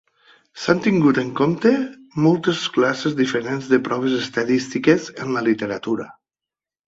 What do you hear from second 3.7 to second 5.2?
de proves estadístiques